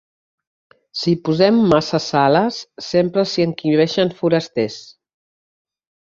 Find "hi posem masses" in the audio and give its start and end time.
1.15-2.07